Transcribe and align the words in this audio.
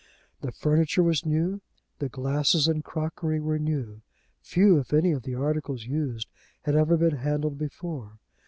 The 0.41 0.51
furniture 0.51 1.03
was 1.03 1.27
new, 1.27 1.61
the 1.99 2.09
glasses 2.09 2.67
and 2.67 2.83
crockery 2.83 3.39
were 3.39 3.59
new. 3.59 4.01
Few, 4.41 4.79
if 4.79 4.93
any, 4.93 5.11
of 5.11 5.21
the 5.21 5.35
articles 5.35 5.85
used, 5.85 6.27
had 6.63 6.75
ever 6.75 6.97
been 6.97 7.17
handled 7.17 7.59
before. 7.59 8.13